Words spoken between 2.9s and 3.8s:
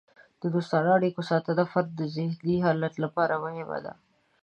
لپاره مهمه